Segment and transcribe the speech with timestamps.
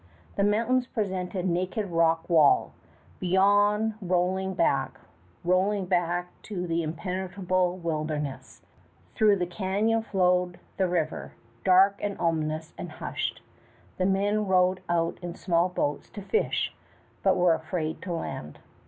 [0.35, 2.71] The mountains presented naked rock wall.
[3.19, 4.99] Beyond, rolling back...
[5.43, 8.63] rolling back to an impenetrable wilderness...
[9.21, 9.45] were the primeval forests.
[9.45, 11.33] Through the canyon flowed the river,
[11.63, 13.43] dark and ominous and hushed.
[13.97, 16.73] The men rowed out in small boats to fish
[17.21, 18.57] but were afraid to land.